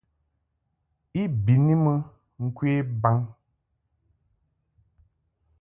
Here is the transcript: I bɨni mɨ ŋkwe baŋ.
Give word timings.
I 1.21 1.21
bɨni 1.43 1.73
mɨ 1.83 1.93
ŋkwe 2.45 2.71
baŋ. 3.01 3.17